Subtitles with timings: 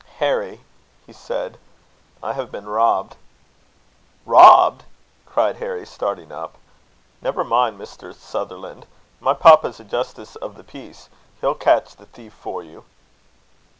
[0.17, 0.61] "Harry!"
[1.05, 1.59] he said,
[2.23, 3.17] "I have been robbed."
[4.25, 4.83] "Robbed!"
[5.27, 6.55] cried Harry, starting up.
[7.21, 8.11] "Never mind, Mr.
[8.11, 8.87] Sutherland;
[9.19, 11.09] my papa's a justice of the peace.
[11.39, 12.83] He'll catch the thief for you."